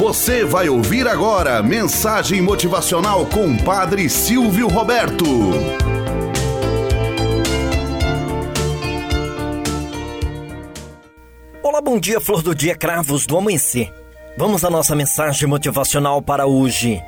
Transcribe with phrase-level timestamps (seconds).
[0.00, 5.26] Você vai ouvir agora mensagem motivacional com Padre Silvio Roberto.
[11.62, 13.92] Olá, bom dia, flor do dia, cravos do amanhecer.
[14.38, 16.98] Vamos à nossa mensagem motivacional para hoje.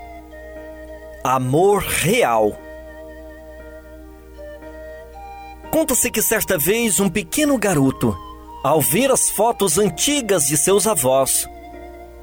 [1.24, 2.59] Amor real.
[5.70, 8.14] Conta-se que certa vez um pequeno garoto,
[8.62, 11.48] ao ver as fotos antigas de seus avós,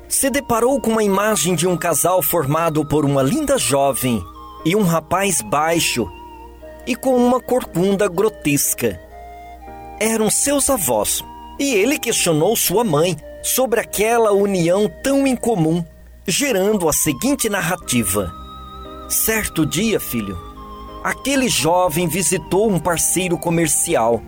[0.09, 4.25] se deparou com uma imagem de um casal formado por uma linda jovem
[4.65, 6.11] e um rapaz baixo
[6.87, 8.99] e com uma corcunda grotesca.
[9.99, 11.23] Eram seus avós,
[11.59, 15.85] e ele questionou sua mãe sobre aquela união tão incomum,
[16.25, 18.33] gerando a seguinte narrativa:
[19.07, 20.35] Certo dia, filho,
[21.03, 24.23] aquele jovem visitou um parceiro comercial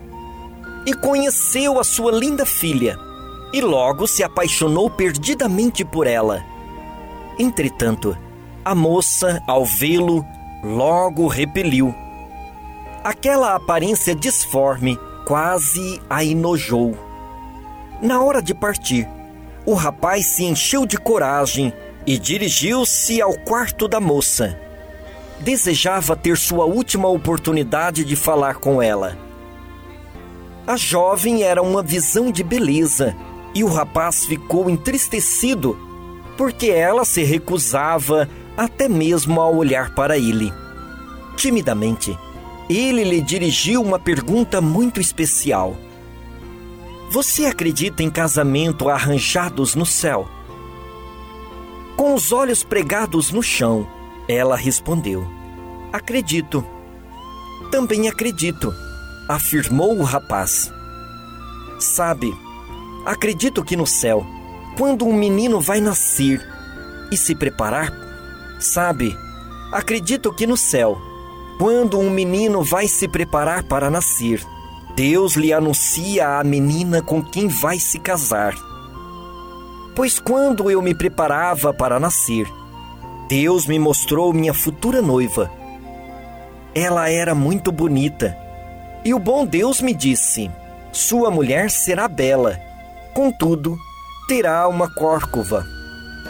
[0.86, 2.96] e conheceu a sua linda filha
[3.52, 6.42] e logo se apaixonou perdidamente por ela.
[7.38, 8.16] Entretanto,
[8.64, 10.24] a moça, ao vê-lo,
[10.62, 11.94] logo repeliu.
[13.04, 16.96] Aquela aparência disforme quase a enojou.
[18.00, 19.08] Na hora de partir,
[19.66, 21.72] o rapaz se encheu de coragem
[22.06, 24.58] e dirigiu-se ao quarto da moça.
[25.40, 29.16] Desejava ter sua última oportunidade de falar com ela.
[30.66, 33.16] A jovem era uma visão de beleza
[33.54, 35.78] e o rapaz ficou entristecido
[36.36, 40.52] porque ela se recusava até mesmo a olhar para ele.
[41.36, 42.18] Timidamente,
[42.68, 45.76] ele lhe dirigiu uma pergunta muito especial.
[47.10, 50.28] Você acredita em casamento arranjados no céu?
[51.96, 53.86] Com os olhos pregados no chão,
[54.28, 55.26] ela respondeu:
[55.92, 56.64] Acredito.
[57.70, 58.74] Também acredito,
[59.28, 60.70] afirmou o rapaz.
[61.78, 62.34] Sabe,
[63.04, 64.24] Acredito que no céu,
[64.76, 66.40] quando um menino vai nascer
[67.10, 67.92] e se preparar,
[68.60, 69.12] sabe?
[69.72, 70.96] Acredito que no céu,
[71.58, 74.40] quando um menino vai se preparar para nascer,
[74.94, 78.54] Deus lhe anuncia a menina com quem vai se casar.
[79.96, 82.46] Pois quando eu me preparava para nascer,
[83.28, 85.50] Deus me mostrou minha futura noiva.
[86.72, 88.36] Ela era muito bonita,
[89.04, 90.48] e o bom Deus me disse:
[90.92, 92.71] Sua mulher será bela
[93.14, 93.78] Contudo,
[94.26, 95.66] terá uma córcova.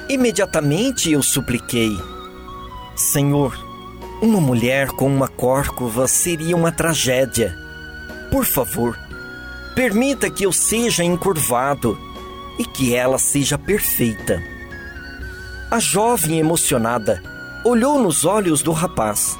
[0.08, 1.96] Imediatamente eu supliquei:
[2.96, 3.56] Senhor,
[4.20, 7.56] uma mulher com uma córcova seria uma tragédia.
[8.30, 8.98] Por favor,
[9.74, 11.98] permita que eu seja encurvado
[12.58, 14.42] e que ela seja perfeita.
[15.70, 17.22] A jovem emocionada
[17.64, 19.38] olhou nos olhos do rapaz.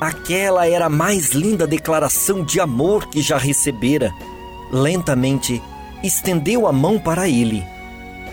[0.00, 4.12] Aquela era a mais linda declaração de amor que já recebera.
[4.70, 5.62] Lentamente,
[6.06, 7.64] estendeu a mão para ele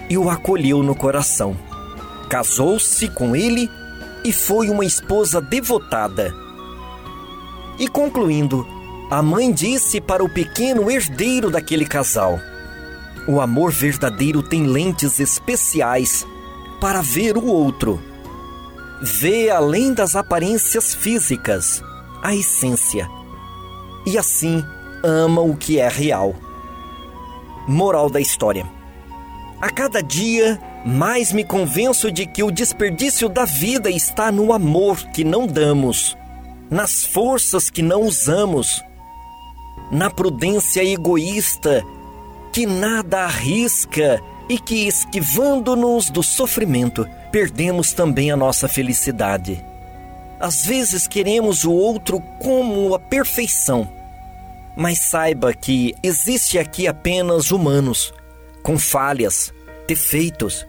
[0.10, 1.58] e o acolheu no coração.
[2.30, 3.70] Casou-se com ele
[4.24, 6.34] e foi uma esposa devotada.
[7.80, 8.66] E concluindo,
[9.10, 12.40] a mãe disse para o pequeno herdeiro daquele casal:
[13.28, 16.26] O amor verdadeiro tem lentes especiais
[16.80, 18.02] para ver o outro.
[19.02, 21.84] Vê além das aparências físicas,
[22.22, 23.10] a essência.
[24.06, 24.64] E assim
[25.04, 26.36] ama o que é real.
[27.68, 28.66] Moral da história:
[29.62, 34.98] A cada dia, mais me convenço de que o desperdício da vida está no amor
[35.12, 36.18] que não damos,
[36.70, 38.84] nas forças que não usamos,
[39.92, 41.84] na prudência egoísta
[42.52, 49.64] que nada arrisca e que, esquivando-nos do sofrimento, perdemos também a nossa felicidade.
[50.40, 53.90] Às vezes queremos o outro como a perfeição
[54.76, 58.14] mas saiba que existe aqui apenas humanos,
[58.62, 59.54] com falhas,
[59.88, 60.66] defeitos,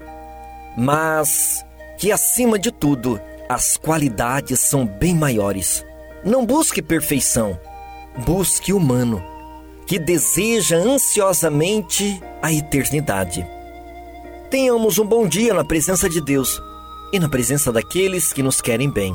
[0.76, 1.64] mas
[1.98, 5.84] que acima de tudo as qualidades são bem maiores.
[6.24, 7.58] Não busque perfeição,
[8.24, 9.22] busque humano,
[9.86, 13.46] que deseja ansiosamente a eternidade.
[14.50, 16.60] Tenhamos um bom dia na presença de Deus
[17.12, 19.14] e na presença daqueles que nos querem bem.